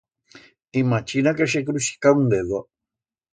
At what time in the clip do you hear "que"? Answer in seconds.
1.41-1.47